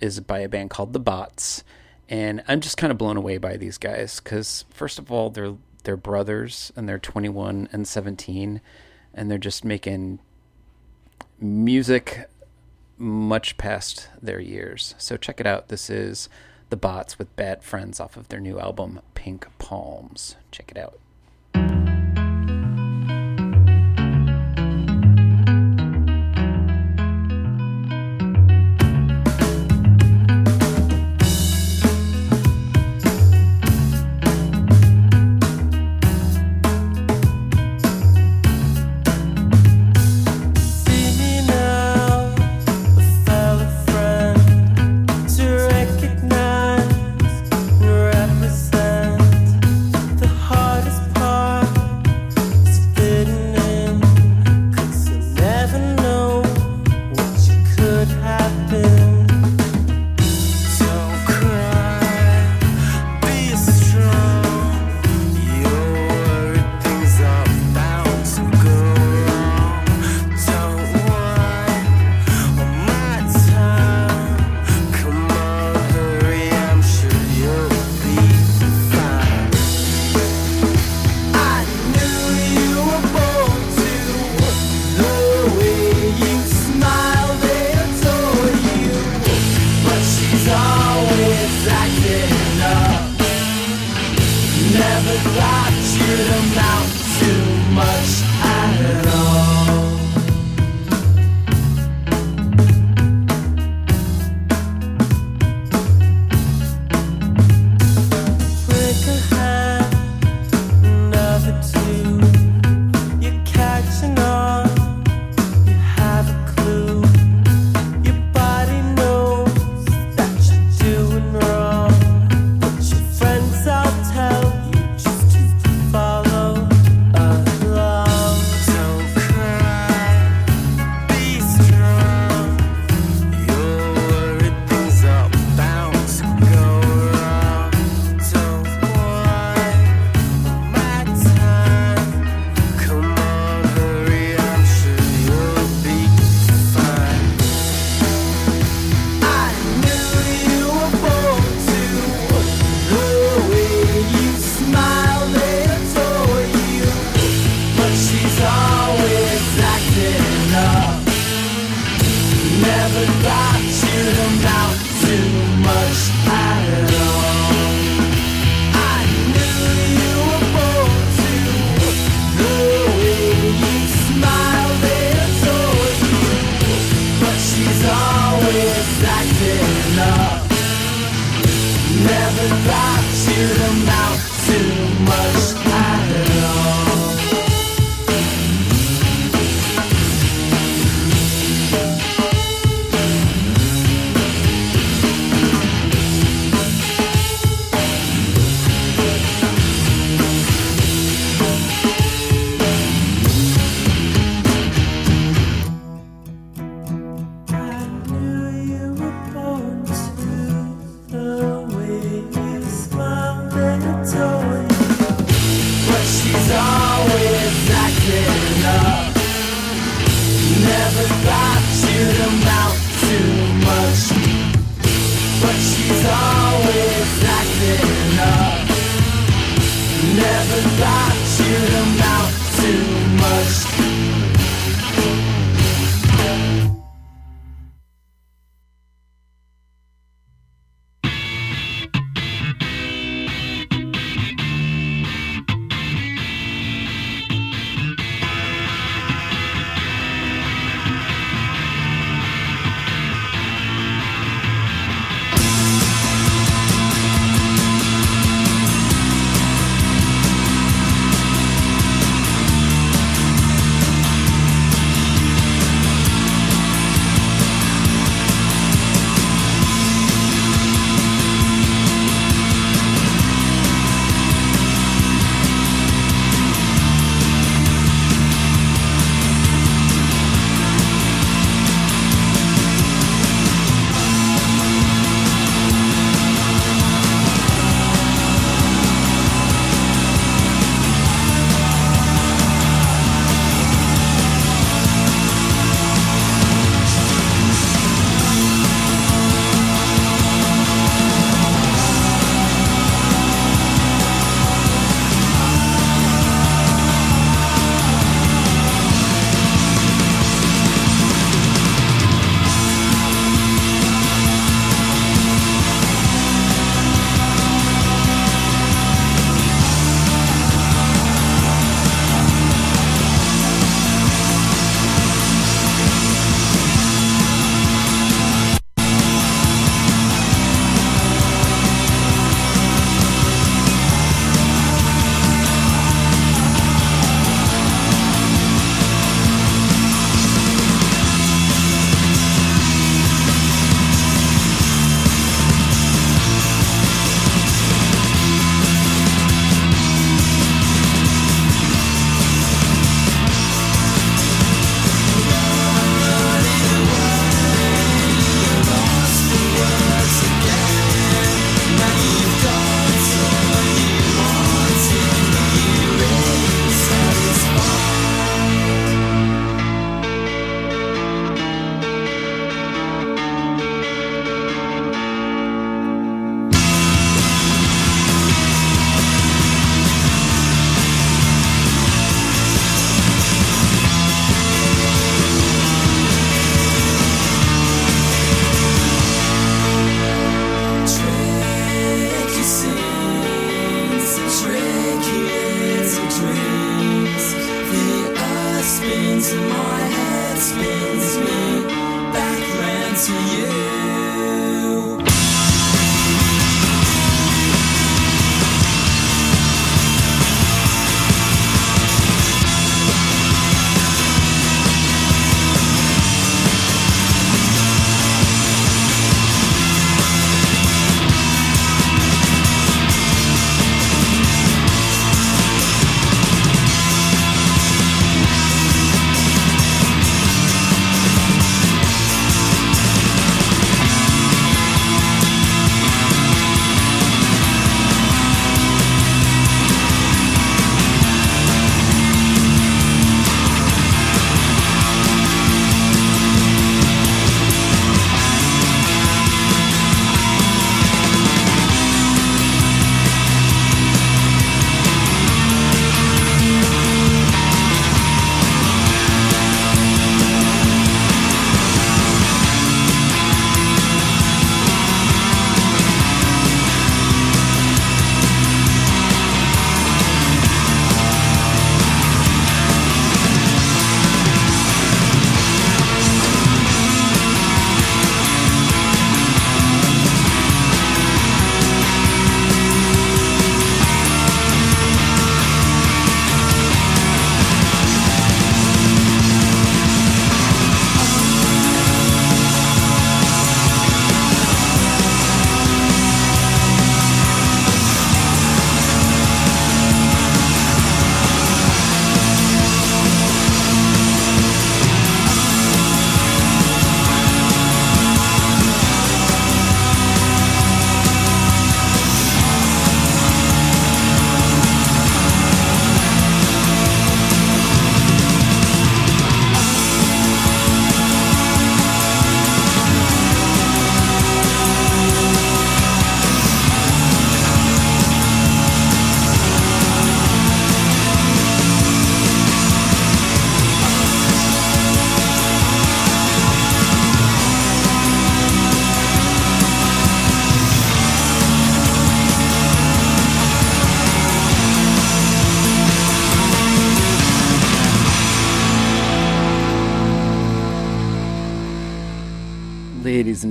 [0.00, 1.64] is by a band called The Bots,
[2.08, 5.56] and I'm just kind of blown away by these guys because, first of all, they're
[5.82, 8.60] they're brothers and they're 21 and 17,
[9.12, 10.20] and they're just making
[11.40, 12.28] music
[12.96, 14.94] much past their years.
[14.98, 15.68] So check it out.
[15.68, 16.28] This is
[16.70, 20.36] The Bots with Bad Friends off of their new album Pink Palms.
[20.50, 20.98] Check it out.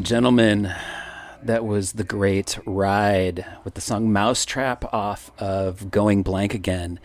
[0.08, 0.74] Gentlemen,
[1.44, 7.02] that was the great ride with the song Mousetrap off of Going Blank Again.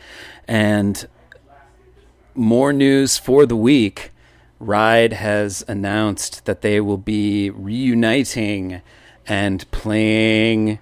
[0.47, 1.09] And
[2.37, 4.13] more news for the week.
[4.61, 8.83] Ride has announced that they will be reuniting
[9.27, 10.79] and playing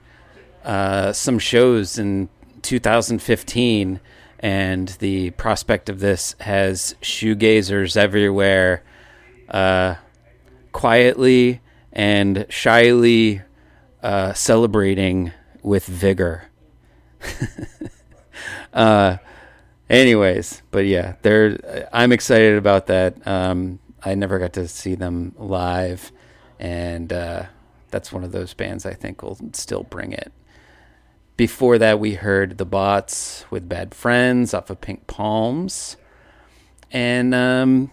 [0.63, 2.29] uh, some shows in
[2.61, 3.99] 2015.
[4.41, 8.83] And the prospect of this has shoegazers everywhere,
[9.49, 9.95] uh,
[10.73, 13.43] quietly and shyly
[14.03, 16.45] uh, celebrating with vigor.
[18.73, 19.17] uh,
[19.89, 21.89] anyways, but yeah, they're.
[21.93, 23.27] I'm excited about that.
[23.27, 26.13] Um, I never got to see them live,
[26.59, 27.45] and uh,
[27.91, 30.33] that's one of those bands I think will still bring it.
[31.37, 35.97] Before that, we heard the Bots with Bad Friends off of Pink Palms,
[36.91, 37.91] and um,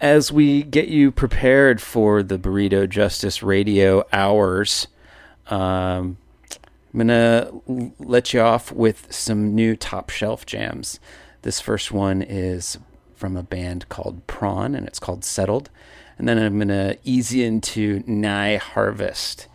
[0.00, 4.86] as we get you prepared for the Burrito Justice Radio hours,
[5.48, 6.16] um,
[6.92, 7.50] I'm gonna
[7.98, 11.00] let you off with some new top shelf jams.
[11.42, 12.78] This first one is
[13.14, 15.70] from a band called Prawn, and it's called Settled.
[16.16, 19.46] And then I'm gonna ease you into Nai Harvest.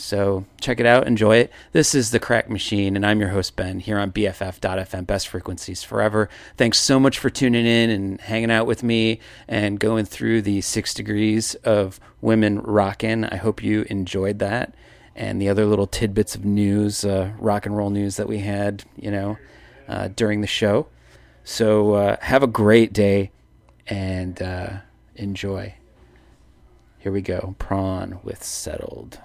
[0.00, 1.52] So check it out, enjoy it.
[1.72, 5.82] This is the Cracked Machine, and I'm your host Ben here on BFF.FM, Best Frequencies
[5.82, 6.30] Forever.
[6.56, 10.62] Thanks so much for tuning in and hanging out with me and going through the
[10.62, 13.26] six degrees of women rockin'.
[13.26, 14.74] I hope you enjoyed that
[15.14, 18.84] and the other little tidbits of news, uh, rock and roll news that we had,
[18.96, 19.36] you know,
[19.86, 20.86] uh, during the show.
[21.44, 23.32] So uh, have a great day
[23.86, 24.70] and uh,
[25.14, 25.74] enjoy.
[26.98, 27.54] Here we go.
[27.58, 29.20] Prawn with Settled.